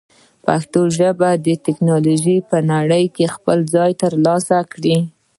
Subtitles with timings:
[0.45, 4.97] پښتو ژبه باید د ټکنالوژۍ په نړۍ کې خپل ځای ترلاسه کړي.